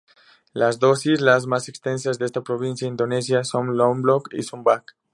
[0.51, 4.83] Las dos islas más extensas de esta provincia indonesia son Lombok y Sumbawa.